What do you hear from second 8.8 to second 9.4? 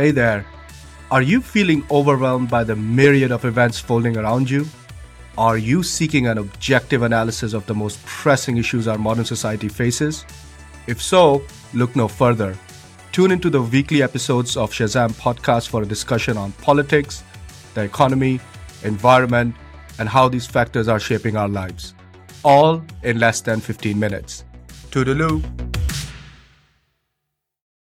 our modern